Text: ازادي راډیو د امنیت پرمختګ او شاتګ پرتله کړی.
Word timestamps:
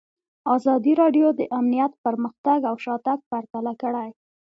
ازادي 0.55 0.93
راډیو 1.01 1.27
د 1.39 1.41
امنیت 1.57 1.91
پرمختګ 2.05 2.59
او 2.69 2.75
شاتګ 2.85 3.19
پرتله 3.31 3.73
کړی. 3.81 4.09